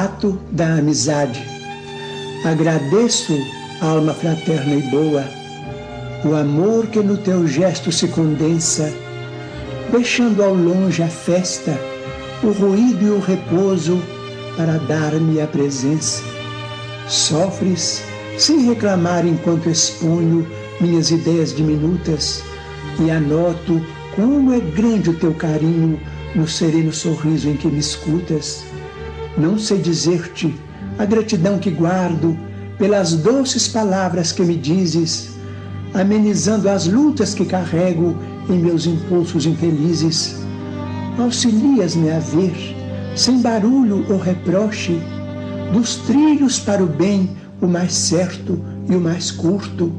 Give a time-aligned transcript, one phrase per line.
[0.00, 1.42] Retrato da amizade.
[2.44, 3.36] Agradeço,
[3.82, 5.24] alma fraterna e boa,
[6.24, 8.90] o amor que no teu gesto se condensa,
[9.92, 11.78] deixando ao longe a festa,
[12.42, 14.00] o ruído e o repouso
[14.56, 16.22] para dar-me a presença.
[17.06, 18.02] Sofres
[18.38, 20.46] sem reclamar enquanto exponho
[20.80, 22.42] minhas ideias diminutas
[22.98, 23.84] e anoto
[24.16, 26.00] como é grande o teu carinho
[26.34, 28.69] no sereno sorriso em que me escutas.
[29.36, 30.54] Não sei dizer-te
[30.98, 32.36] a gratidão que guardo
[32.78, 35.30] pelas doces palavras que me dizes,
[35.94, 38.16] amenizando as lutas que carrego
[38.48, 40.36] em meus impulsos infelizes.
[41.18, 42.54] Auxilias-me a ver,
[43.14, 45.00] sem barulho ou reproche,
[45.72, 47.30] dos trilhos para o bem
[47.60, 49.92] o mais certo e o mais curto,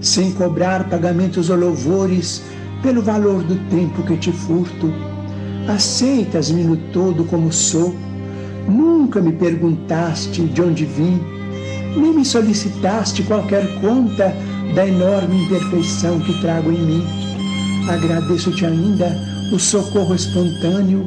[0.00, 2.42] sem cobrar pagamentos ou louvores
[2.82, 4.92] pelo valor do tempo que te furto.
[5.68, 7.94] Aceitas-me no todo como sou
[8.68, 11.20] Nunca me perguntaste de onde vim,
[11.96, 14.34] nem me solicitaste qualquer conta
[14.74, 17.04] da enorme imperfeição que trago em mim.
[17.88, 19.14] Agradeço-te ainda
[19.52, 21.04] o socorro espontâneo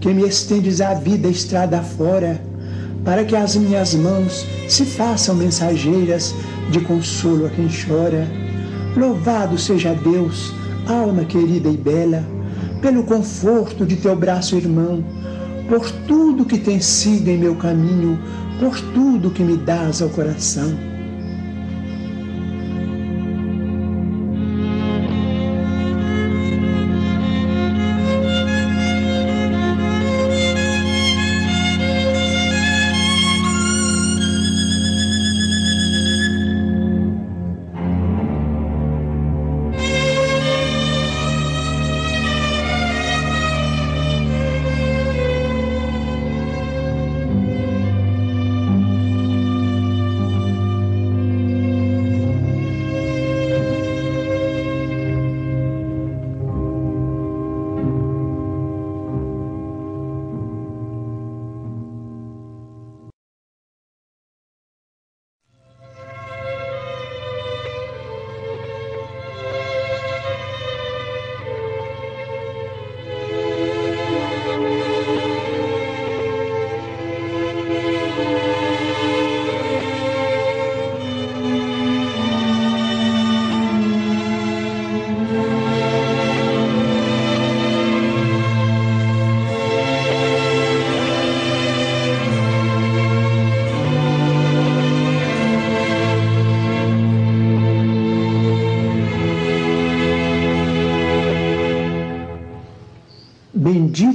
[0.00, 2.40] que me estendes a vida estrada fora,
[3.04, 6.34] para que as minhas mãos se façam mensageiras
[6.70, 8.26] de consolo a quem chora.
[8.96, 10.52] Louvado seja Deus,
[10.88, 12.24] alma querida e bela,
[12.80, 15.04] pelo conforto de teu braço irmão
[15.68, 18.18] por tudo que tem sido em meu caminho,
[18.58, 20.93] por tudo que me dás ao coração.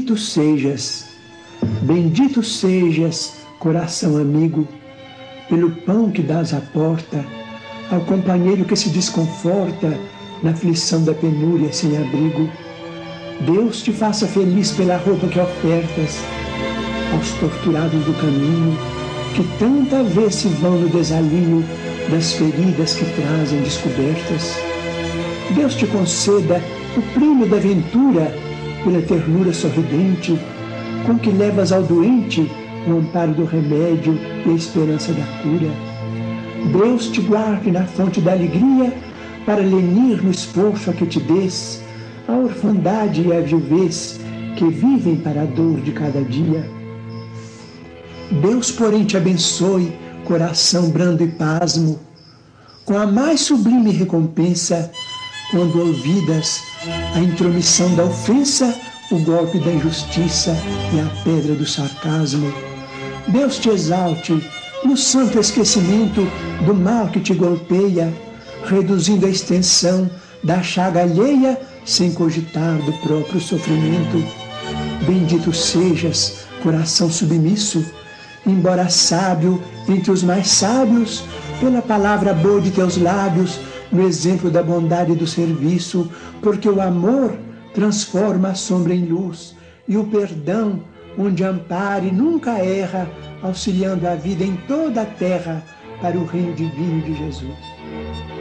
[0.10, 1.06] Bendito sejas,
[1.84, 4.68] bendito sejas, coração amigo,
[5.48, 7.24] pelo pão que dás à porta,
[7.92, 9.96] ao companheiro que se desconforta
[10.42, 12.50] na aflição da penúria sem abrigo.
[13.42, 16.18] Deus te faça feliz pela roupa que ofertas
[17.14, 18.76] aos torturados do caminho,
[19.36, 21.64] que tanta vez se vão no desalinho
[22.10, 24.56] das feridas que trazem descobertas.
[25.54, 26.60] Deus te conceda
[26.98, 28.49] o prêmio da ventura
[28.84, 30.40] pela ternura sorridente
[31.06, 32.50] com que levas ao doente
[32.88, 35.70] o amparo do remédio e a esperança da cura.
[36.72, 38.94] Deus te guarde na fonte da alegria
[39.46, 41.82] para lenir no esforço a que te des
[42.28, 44.20] a orfandade e a viuvez
[44.56, 46.70] que vivem para a dor de cada dia.
[48.42, 49.92] Deus, porém, te abençoe,
[50.26, 52.00] coração brando e pasmo,
[52.86, 54.92] com a mais sublime recompensa,
[55.50, 56.62] quando ouvidas
[57.14, 58.74] a intromissão da ofensa,
[59.12, 60.56] o golpe da injustiça
[60.94, 62.54] e a pedra do sarcasmo.
[63.28, 64.42] Deus te exalte
[64.84, 66.26] no santo esquecimento
[66.66, 68.14] do mal que te golpeia,
[68.66, 70.10] reduzindo a extensão
[70.44, 74.24] da chaga alheia sem cogitar do próprio sofrimento.
[75.06, 77.84] Bendito sejas, coração submisso,
[78.46, 81.24] embora sábio entre os mais sábios,
[81.60, 83.60] pela palavra boa de teus lábios,
[83.92, 86.10] no exemplo da bondade e do serviço,
[86.42, 87.38] porque o amor
[87.74, 89.56] transforma a sombra em luz
[89.88, 90.82] e o perdão,
[91.18, 93.10] onde ampare, nunca erra,
[93.42, 95.64] auxiliando a vida em toda a terra
[96.02, 98.39] para o reino divino de Jesus.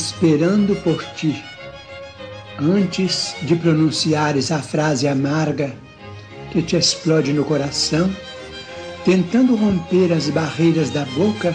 [0.00, 1.42] Esperando por ti.
[2.58, 5.74] Antes de pronunciares a frase amarga
[6.50, 8.10] que te explode no coração,
[9.04, 11.54] tentando romper as barreiras da boca,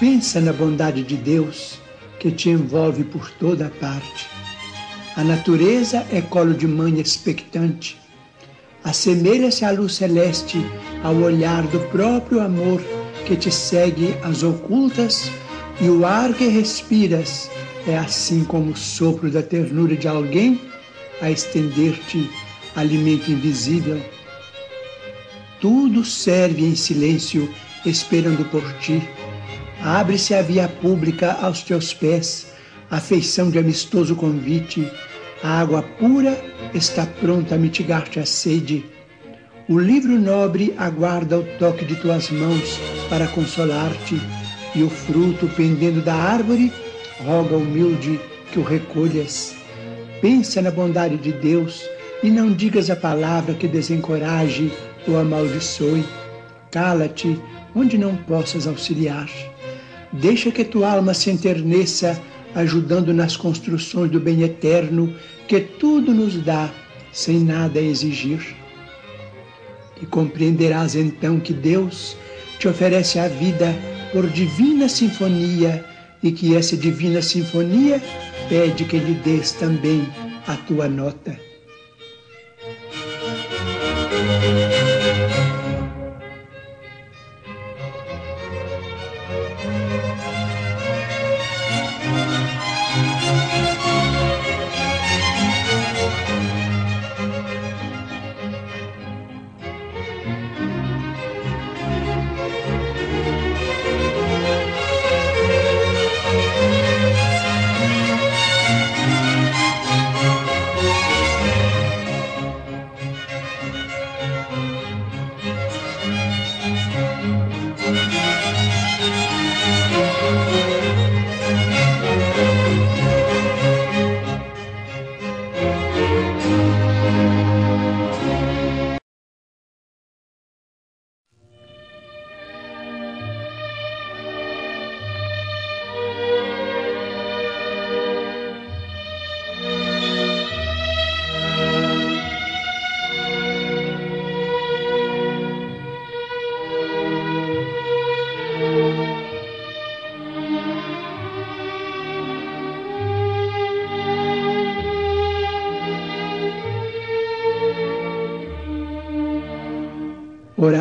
[0.00, 1.78] pensa na bondade de Deus
[2.18, 4.26] que te envolve por toda parte.
[5.14, 7.98] A natureza é colo de mãe expectante.
[8.82, 10.58] Assemelha-se à luz celeste
[11.02, 12.80] ao olhar do próprio amor
[13.26, 15.30] que te segue às ocultas
[15.80, 17.50] e o ar que respiras
[17.90, 20.60] é assim como o sopro da ternura de alguém
[21.20, 22.30] a estender-te
[22.76, 24.00] alimento invisível.
[25.60, 27.52] Tudo serve em silêncio,
[27.84, 29.02] esperando por ti.
[29.82, 32.52] Abre-se a via pública aos teus pés,
[32.90, 34.90] a feição de amistoso convite.
[35.42, 36.40] A água pura
[36.74, 38.84] está pronta a mitigar-te a sede.
[39.68, 42.78] O livro nobre aguarda o toque de tuas mãos
[43.08, 44.20] para consolar-te
[44.74, 46.72] e o fruto pendendo da árvore,
[47.24, 48.20] roga humilde
[48.52, 49.56] que o recolhas.
[50.20, 51.84] Pensa na bondade de Deus
[52.22, 54.72] e não digas a palavra que desencoraje
[55.06, 56.04] ou amaldiçoe.
[56.70, 57.38] Cala-te
[57.74, 59.28] onde não possas auxiliar.
[60.12, 62.20] Deixa que tua alma se enterneça,
[62.54, 65.14] ajudando nas construções do bem eterno
[65.46, 66.70] que tudo nos dá,
[67.12, 68.56] sem nada exigir.
[70.00, 72.16] E compreenderás então que Deus
[72.58, 73.74] te oferece a vida
[74.12, 75.84] por divina sinfonia
[76.22, 78.02] e que essa divina sinfonia
[78.48, 80.06] pede que lhe des também
[80.46, 81.47] a tua nota.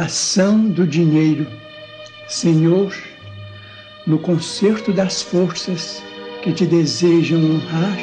[0.08, 1.46] Oração do dinheiro.
[2.30, 2.96] Senhor,
[4.06, 6.02] no concerto das forças
[6.42, 7.98] que te desejam honrar,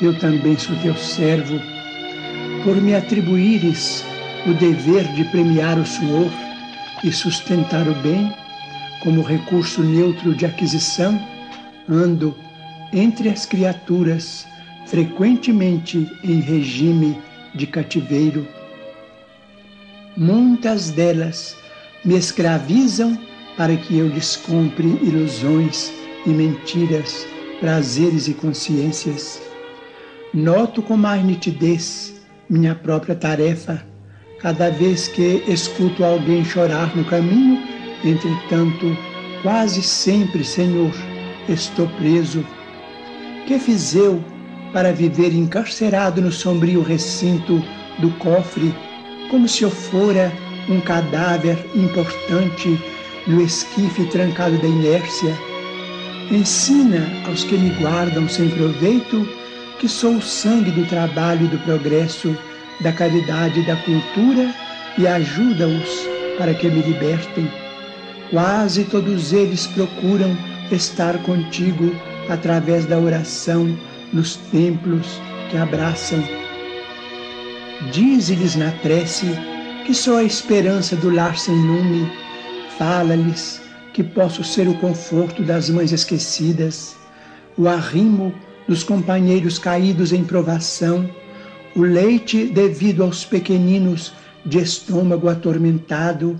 [0.00, 1.60] eu também sou teu servo,
[2.64, 4.02] por me atribuires
[4.46, 6.30] o dever de premiar o suor
[7.04, 8.32] e sustentar o bem
[9.02, 11.22] como recurso neutro de aquisição,
[11.86, 12.34] ando
[12.90, 14.46] entre as criaturas
[14.86, 17.20] frequentemente em regime
[17.54, 18.48] de cativeiro
[20.18, 21.56] muitas delas
[22.04, 23.16] me escravizam
[23.56, 25.92] para que eu lhes compre ilusões
[26.26, 27.24] e mentiras,
[27.60, 29.40] prazeres e consciências.
[30.34, 32.20] Noto com mais nitidez
[32.50, 33.82] minha própria tarefa
[34.40, 37.60] cada vez que escuto alguém chorar no caminho,
[38.04, 38.96] entretanto,
[39.42, 40.92] quase sempre, Senhor,
[41.48, 42.44] estou preso.
[43.46, 44.22] Que fiz eu
[44.72, 47.64] para viver encarcerado no sombrio recinto
[47.98, 48.72] do cofre
[49.30, 50.32] como se eu fora
[50.68, 52.78] um cadáver importante
[53.26, 55.34] no esquife trancado da inércia.
[56.30, 59.26] Ensina aos que me guardam sem proveito
[59.78, 62.36] que sou o sangue do trabalho e do progresso,
[62.80, 64.52] da caridade e da cultura
[64.98, 66.06] e ajuda-os
[66.36, 67.50] para que me libertem.
[68.30, 70.36] Quase todos eles procuram
[70.70, 71.94] estar contigo
[72.28, 73.76] através da oração
[74.12, 75.20] nos templos
[75.50, 76.22] que abraçam
[77.92, 79.26] Dize-lhes na prece
[79.86, 82.10] que sou a esperança do lar sem lume.
[82.76, 83.62] Fala-lhes
[83.94, 86.96] que posso ser o conforto das mães esquecidas,
[87.56, 88.34] o arrimo
[88.66, 91.08] dos companheiros caídos em provação,
[91.76, 94.12] o leite devido aos pequeninos
[94.44, 96.38] de estômago atormentado,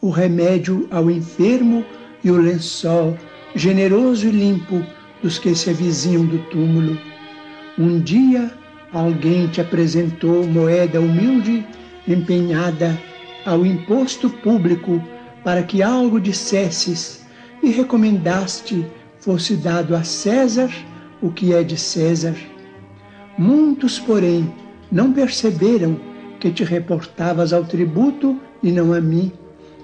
[0.00, 1.84] o remédio ao enfermo
[2.22, 3.18] e o lençol
[3.56, 4.84] generoso e limpo
[5.20, 6.96] dos que se avizinham do túmulo.
[7.76, 8.52] Um dia
[8.96, 11.66] alguém te apresentou moeda humilde
[12.08, 12.98] empenhada
[13.44, 15.02] ao imposto público
[15.44, 17.26] para que algo dissesses
[17.62, 18.86] e recomendaste
[19.20, 20.70] fosse dado a César
[21.20, 22.34] o que é de César.
[23.36, 24.50] Muitos, porém,
[24.90, 25.98] não perceberam
[26.40, 29.30] que te reportavas ao tributo e não a mim,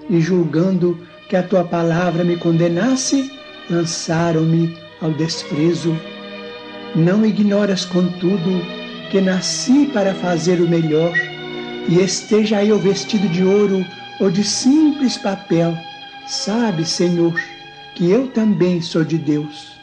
[0.09, 0.97] e julgando
[1.29, 3.31] que a tua palavra me condenasse,
[3.69, 5.95] lançaram-me ao desprezo.
[6.95, 8.82] Não ignoras, contudo,
[9.13, 11.15] que nasci para fazer o melhor,
[11.87, 13.85] e esteja eu vestido de ouro
[14.19, 15.77] ou de simples papel,
[16.25, 17.39] sabe, Senhor,
[17.93, 19.79] que eu também sou de Deus.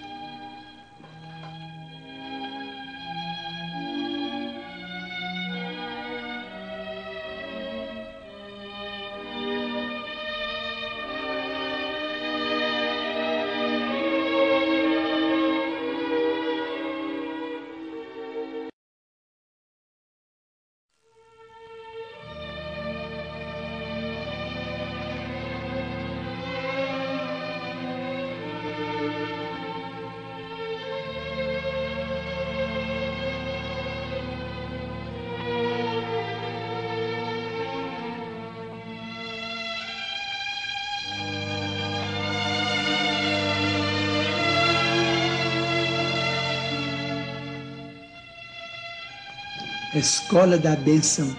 [50.00, 51.36] Escola da bênção.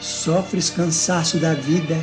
[0.00, 1.96] Sofres cansaço da vida,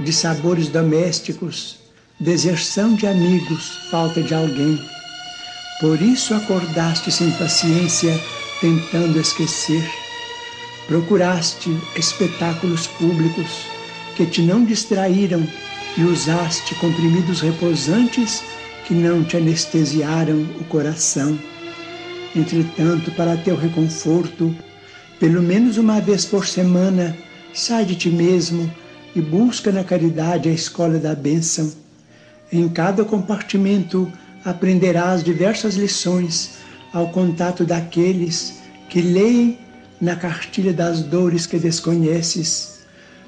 [0.00, 1.78] de sabores domésticos,
[2.18, 4.82] deserção de amigos, falta de alguém.
[5.80, 8.18] Por isso acordaste sem paciência,
[8.60, 9.88] tentando esquecer.
[10.88, 13.66] Procuraste espetáculos públicos
[14.16, 15.46] que te não distraíram
[15.96, 18.42] e usaste comprimidos repousantes
[18.86, 21.38] que não te anestesiaram o coração.
[22.36, 24.54] Entretanto, para teu reconforto,
[25.24, 27.16] pelo menos uma vez por semana,
[27.54, 28.70] sai de ti mesmo
[29.16, 31.72] e busca na caridade a escola da bênção.
[32.52, 34.12] Em cada compartimento
[34.44, 36.58] aprenderás diversas lições
[36.92, 39.58] ao contato daqueles que leem
[39.98, 42.80] na cartilha das dores que desconheces.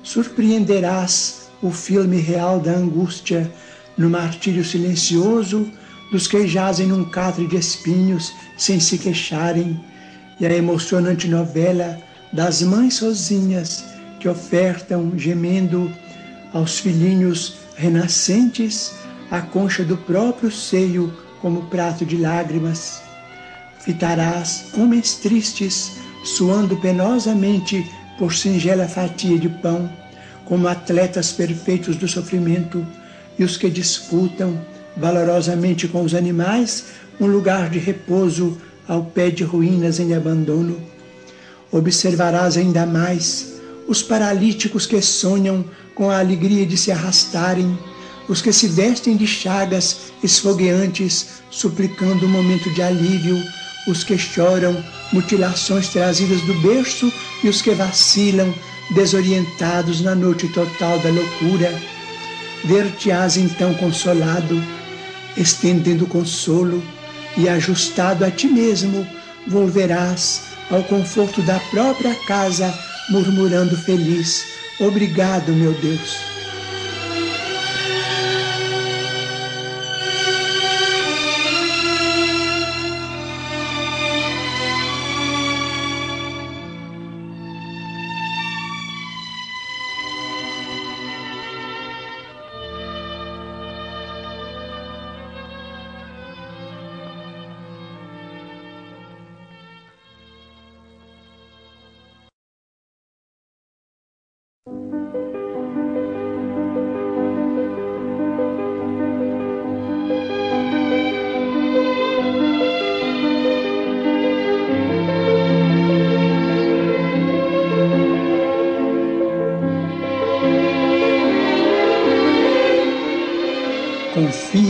[0.03, 3.51] Surpreenderás o filme real da angústia
[3.97, 5.67] no martírio silencioso
[6.13, 9.83] dos que jazem num catre de espinhos sem se queixarem,
[10.39, 11.99] e a emocionante novela
[12.33, 13.85] das mães sozinhas
[14.21, 15.91] que ofertam, gemendo,
[16.53, 18.93] aos filhinhos renascentes
[19.31, 23.03] a concha do próprio seio como prato de lágrimas.
[23.81, 25.93] Fitarás homens tristes,
[26.25, 29.91] suando penosamente por singela fatia de pão,
[30.45, 32.87] como atletas perfeitos do sofrimento,
[33.39, 34.59] e os que disputam
[34.97, 36.87] valorosamente com os animais
[37.21, 40.77] um lugar de repouso ao pé de ruínas em abandono.
[41.71, 43.55] Observarás ainda mais
[43.89, 47.79] os paralíticos que sonham com a alegria de se arrastarem,
[48.29, 53.43] os que se vestem de chagas esfogueantes, suplicando um momento de alívio,
[53.87, 58.53] os que choram mutilações trazidas do berço e os que vacilam,
[58.95, 61.73] desorientados na noite total da loucura.
[62.65, 64.63] Ver-te-ás então consolado,
[65.37, 66.83] estendendo consolo
[67.37, 69.07] e ajustado a ti mesmo,
[69.47, 72.73] volverás ao conforto da própria casa,
[73.11, 74.45] murmurando feliz:
[74.81, 76.36] Obrigado, meu Deus.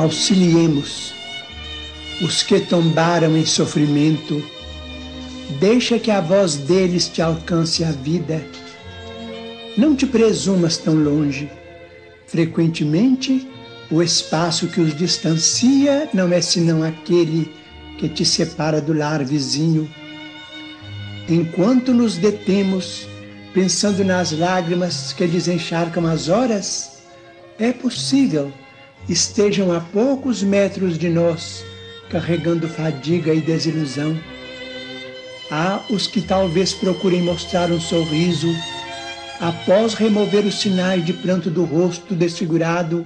[0.00, 1.12] auxiliemos
[2.22, 4.42] os que tombaram em sofrimento.
[5.58, 8.44] Deixa que a voz deles te alcance a vida.
[9.76, 11.50] Não te presumas tão longe.
[12.26, 13.46] Frequentemente,
[13.90, 17.52] o espaço que os distancia não é senão aquele
[17.98, 19.90] que te separa do lar vizinho.
[21.28, 23.06] Enquanto nos detemos,
[23.52, 27.02] pensando nas lágrimas que desencharcam as horas,
[27.58, 28.52] é possível
[29.10, 31.64] estejam a poucos metros de nós,
[32.08, 34.16] carregando fadiga e desilusão.
[35.50, 38.48] Há os que talvez procurem mostrar um sorriso
[39.40, 43.04] após remover os sinais de pranto do rosto desfigurado,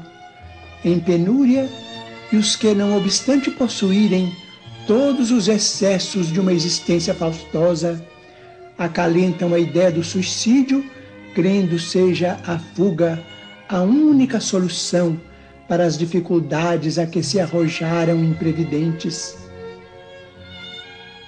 [0.84, 1.66] em penúria,
[2.30, 4.30] e os que, não obstante possuírem
[4.86, 8.04] todos os excessos de uma existência faustosa,
[8.76, 10.84] acalentam a ideia do suicídio,
[11.34, 13.22] crendo seja a fuga
[13.66, 15.18] a única solução
[15.68, 19.36] para as dificuldades a que se arrojaram imprevidentes.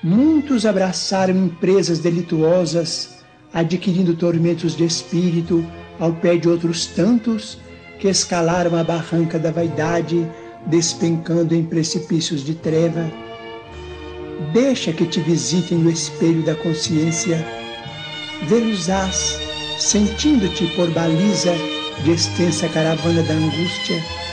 [0.03, 5.65] Muitos abraçaram empresas delituosas, adquirindo tormentos de espírito
[5.99, 7.59] ao pé de outros tantos
[7.99, 10.27] que escalaram a barranca da vaidade,
[10.67, 13.11] despencando em precipícios de treva.
[14.53, 17.45] Deixa que te visitem no espelho da consciência.
[18.43, 19.41] Vê-los-ás,
[19.79, 21.55] sentindo-te por baliza
[22.05, 24.26] de extensa caravana da angústia.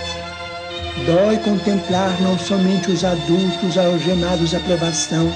[1.05, 5.29] Dói contemplar não somente os adultos algemados à provação,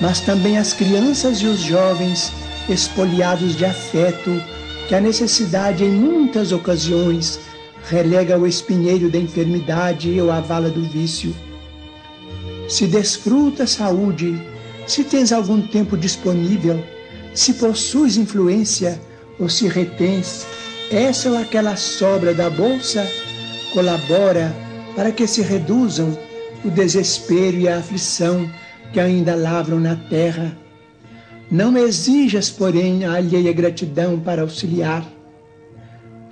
[0.00, 2.32] mas também as crianças e os jovens
[2.68, 4.42] espoliados de afeto
[4.88, 7.38] que a necessidade, em muitas ocasiões,
[7.88, 11.34] relega ao espinheiro da enfermidade ou à vala do vício.
[12.66, 14.40] Se desfruta saúde,
[14.86, 16.82] se tens algum tempo disponível,
[17.34, 19.00] se possuis influência
[19.38, 20.46] ou se retens
[20.90, 23.06] essa ou aquela sobra da bolsa,
[23.72, 24.61] colabora
[24.94, 26.16] para que se reduzam
[26.64, 28.50] o desespero e a aflição
[28.92, 30.56] que ainda lavram na terra
[31.50, 35.06] não exijas, porém, a alheia gratidão para auxiliar.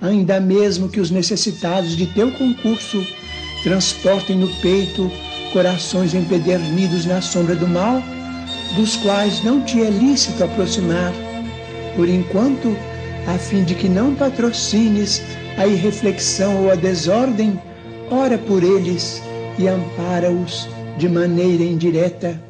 [0.01, 3.05] Ainda mesmo que os necessitados de teu concurso
[3.61, 5.11] transportem no peito
[5.53, 8.01] corações empedernidos na sombra do mal,
[8.75, 11.13] dos quais não te é lícito aproximar,
[11.95, 12.75] por enquanto,
[13.27, 15.21] a fim de que não patrocines
[15.57, 17.61] a irreflexão ou a desordem,
[18.11, 19.23] ora por eles
[19.57, 22.43] e ampara-os de maneira indireta.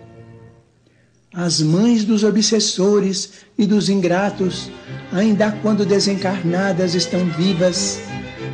[1.33, 4.69] As mães dos obsessores e dos ingratos,
[5.13, 8.01] ainda quando desencarnadas estão vivas,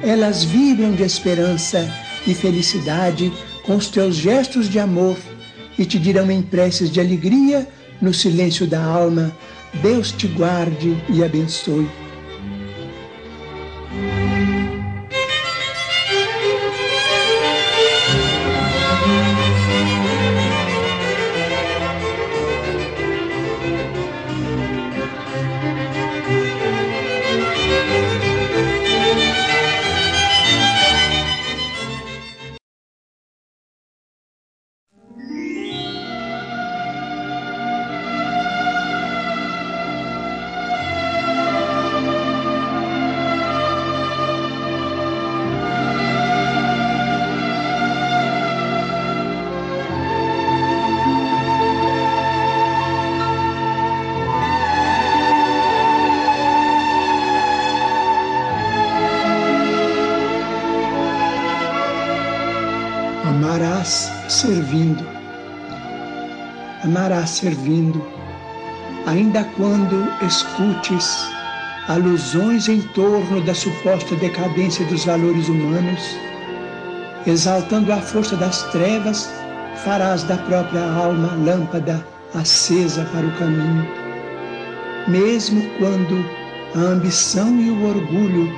[0.04, 1.90] elas vibram de esperança
[2.28, 3.32] e felicidade
[3.66, 5.18] com os teus gestos de amor
[5.80, 7.68] e te dirão em preces de alegria
[8.02, 9.36] no silêncio da alma:
[9.82, 11.88] Deus te guarde e abençoe.
[67.08, 68.06] Amarás servindo,
[69.06, 71.26] ainda quando escutes
[71.88, 76.02] alusões em torno da suposta decadência dos valores humanos,
[77.26, 79.32] exaltando a força das trevas,
[79.86, 83.88] farás da própria alma lâmpada acesa para o caminho.
[85.08, 86.26] Mesmo quando
[86.76, 88.54] a ambição e o orgulho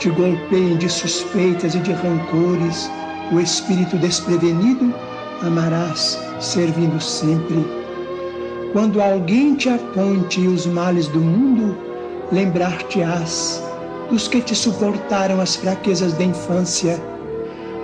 [0.00, 2.90] te golpeiem de suspeitas e de rancores,
[3.30, 4.92] o espírito desprevenido
[5.40, 7.81] amarás, servindo sempre.
[8.72, 11.76] Quando alguém te aponte os males do mundo,
[12.32, 13.62] lembrar-te-ás
[14.08, 16.98] dos que te suportaram as fraquezas da infância,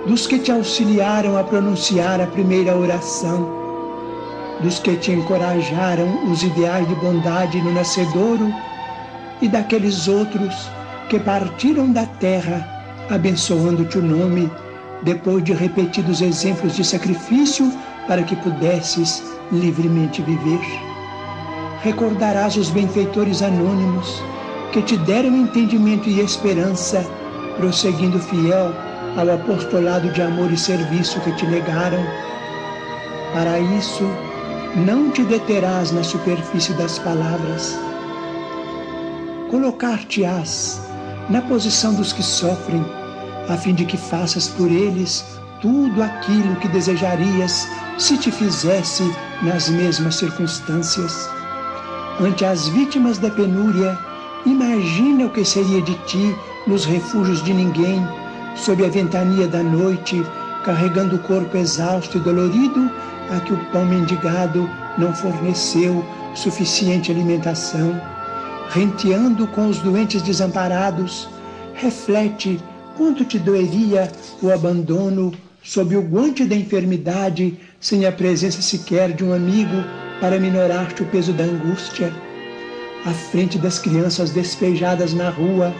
[0.07, 3.47] dos que te auxiliaram a pronunciar a primeira oração,
[4.63, 8.51] dos que te encorajaram os ideais de bondade no nascedouro
[9.43, 10.71] e daqueles outros
[11.07, 12.67] que partiram da terra
[13.11, 14.51] abençoando-te o nome
[15.03, 17.71] depois de repetidos exemplos de sacrifício
[18.07, 20.61] para que pudesses livremente viver.
[21.81, 24.21] Recordarás os benfeitores anônimos
[24.71, 27.05] que te deram entendimento e esperança,
[27.57, 28.73] prosseguindo fiel
[29.17, 32.03] ao apostolado de amor e serviço que te negaram.
[33.33, 34.03] Para isso,
[34.75, 37.79] não te deterás na superfície das palavras.
[39.49, 40.81] Colocar-te-ás
[41.29, 42.85] na posição dos que sofrem
[43.47, 45.25] a fim de que faças por eles
[45.59, 49.03] tudo aquilo que desejarias se te fizesse
[49.41, 51.29] nas mesmas circunstâncias.
[52.19, 53.97] Ante as vítimas da penúria,
[54.45, 56.35] imagina o que seria de ti
[56.67, 58.05] nos refúgios de ninguém,
[58.55, 60.21] sob a ventania da noite,
[60.65, 62.91] carregando o corpo exausto e dolorido,
[63.29, 66.03] a que o pão mendigado não forneceu
[66.35, 67.99] suficiente alimentação.
[68.69, 71.27] Renteando com os doentes desamparados,
[71.73, 72.59] reflete
[72.97, 75.31] quanto te doeria o abandono
[75.63, 79.83] sob o guante da enfermidade, sem a presença sequer de um amigo
[80.19, 82.13] para minorar-te o peso da angústia.
[83.05, 85.73] À frente das crianças despejadas na rua,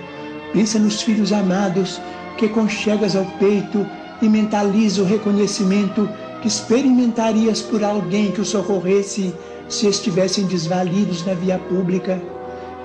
[0.54, 2.00] pensa nos filhos amados
[2.38, 3.86] que conchegas ao peito
[4.22, 6.10] e mentaliza o reconhecimento
[6.42, 9.34] que experimentarias por alguém que os socorresse
[9.68, 12.22] se estivessem desvalidos na via pública.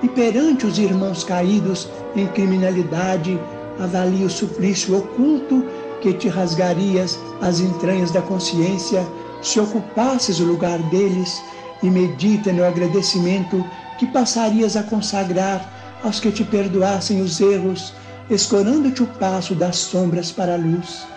[0.03, 3.39] E perante os irmãos caídos em criminalidade,
[3.79, 5.65] avalia o suplício oculto
[6.05, 9.03] que te rasgarias as entranhas da consciência
[9.41, 11.41] se ocupasses o lugar deles
[11.81, 13.65] e medita no agradecimento
[13.97, 17.91] que passarias a consagrar aos que te perdoassem os erros,
[18.29, 21.07] escorando-te o passo das sombras para a luz.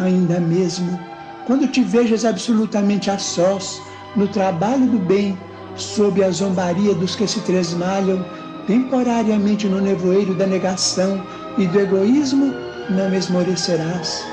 [0.00, 1.00] Ainda mesmo,
[1.46, 3.80] quando te vejas absolutamente a sós
[4.14, 5.38] no trabalho do bem,
[5.76, 8.22] sob a zombaria dos que se tresmalham
[8.66, 11.24] temporariamente no nevoeiro da negação
[11.56, 14.24] e do egoísmo, não esmorecerás.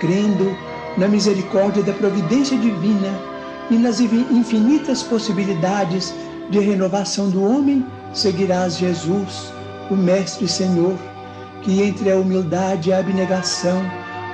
[0.00, 0.56] Crendo
[0.96, 3.08] na misericórdia da providência divina
[3.70, 6.14] e nas infinitas possibilidades
[6.50, 9.52] de renovação do homem, seguirás Jesus,
[9.90, 10.96] o Mestre e Senhor,
[11.62, 13.80] que entre a humildade e a abnegação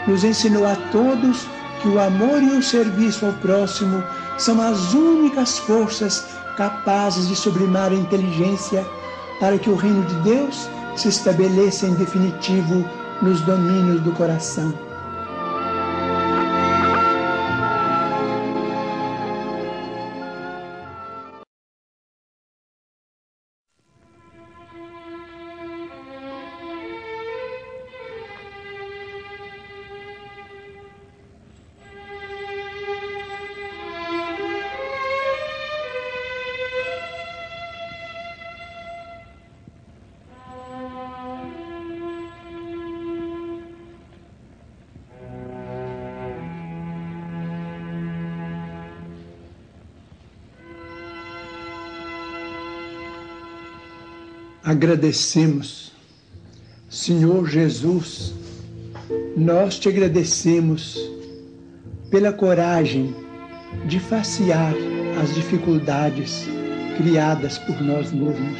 [0.06, 1.46] nos ensinou a todos
[1.82, 4.02] que o amor e o serviço ao próximo
[4.36, 8.84] são as únicas forças capazes de sublimar a inteligência
[9.38, 12.84] para que o reino de Deus se estabeleça em definitivo
[13.22, 14.87] nos domínios do coração.
[54.68, 55.92] Agradecemos.
[56.90, 58.34] Senhor Jesus,
[59.34, 61.10] nós te agradecemos
[62.10, 63.16] pela coragem
[63.86, 64.74] de facear
[65.22, 66.44] as dificuldades
[66.98, 68.58] criadas por nós mesmos,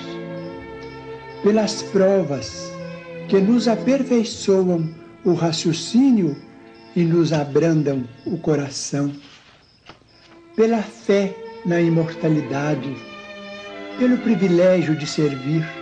[1.42, 2.72] pelas provas
[3.28, 4.88] que nos aperfeiçoam
[5.26, 6.34] o raciocínio
[6.96, 9.12] e nos abrandam o coração,
[10.56, 12.96] pela fé na imortalidade,
[13.98, 15.77] pelo privilégio de servir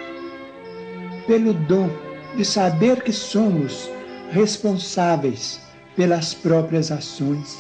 [1.26, 1.90] pelo dom
[2.36, 3.90] de saber que somos
[4.30, 5.60] responsáveis
[5.96, 7.58] pelas próprias ações,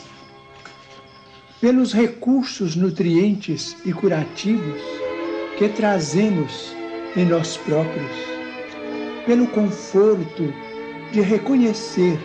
[1.60, 4.80] pelos recursos nutrientes e curativos
[5.58, 6.74] que trazemos
[7.16, 8.12] em nós próprios,
[9.24, 10.52] pelo conforto
[11.12, 12.18] de reconhecer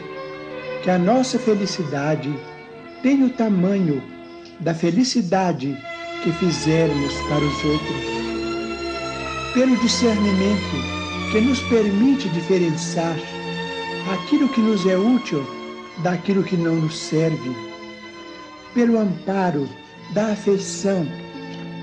[0.83, 2.33] que a nossa felicidade
[3.01, 4.03] tem o tamanho
[4.59, 5.77] da felicidade
[6.23, 8.01] que fizermos para os outros,
[9.53, 11.00] pelo discernimento
[11.31, 13.15] que nos permite diferenciar
[14.11, 15.41] aquilo que nos é útil
[16.03, 17.55] daquilo que não nos serve,
[18.73, 19.67] pelo amparo
[20.13, 21.07] da afeição,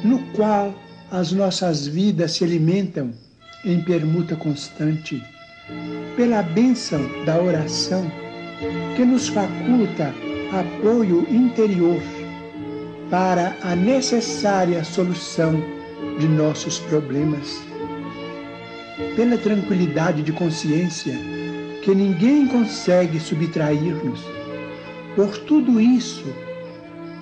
[0.04, 0.74] no qual
[1.10, 3.10] as nossas vidas se alimentam
[3.64, 5.22] em permuta constante,
[6.14, 8.04] pela bênção da oração,
[8.96, 10.14] que nos faculta
[10.52, 12.02] apoio interior
[13.08, 15.54] para a necessária solução
[16.18, 17.67] de nossos problemas
[19.14, 21.14] pela tranquilidade de consciência
[21.82, 24.20] que ninguém consegue subtrair-nos.
[25.14, 26.26] Por tudo isso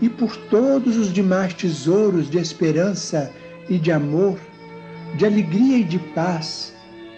[0.00, 3.32] e por todos os demais tesouros de esperança
[3.68, 4.38] e de amor,
[5.16, 6.74] de alegria e de paz,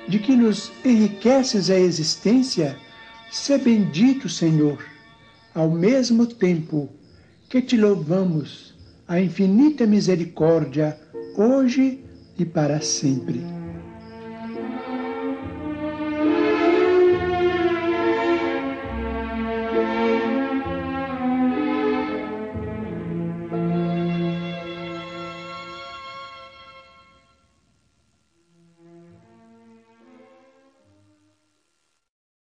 [0.09, 2.77] de que nos enriqueces a existência,
[3.31, 4.85] se bendito, Senhor,
[5.55, 6.89] ao mesmo tempo
[7.49, 8.75] que te louvamos
[9.07, 10.99] a infinita misericórdia
[11.37, 12.05] hoje
[12.39, 13.58] e para sempre.